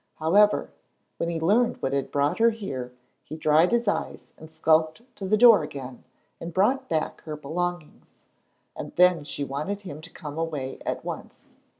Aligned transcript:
However, 0.15 0.71
when 1.17 1.29
he 1.29 1.39
learned 1.39 1.79
what 1.79 1.93
had 1.93 2.09
brought 2.09 2.39
her 2.39 2.49
here 2.49 2.91
he 3.23 3.35
dried 3.35 3.71
his 3.71 3.87
eyes 3.87 4.31
and 4.35 4.49
skulked 4.51 5.03
to 5.17 5.27
the 5.27 5.37
door 5.37 5.61
again 5.61 6.03
and 6.39 6.51
brought 6.55 6.89
back 6.89 7.21
her 7.25 7.35
belongings, 7.35 8.15
and 8.75 8.95
then 8.95 9.23
she 9.23 9.43
wanted 9.43 9.83
him 9.83 10.01
to 10.01 10.09
come 10.09 10.39
away 10.39 10.79
at 10.87 11.05
once. 11.05 11.51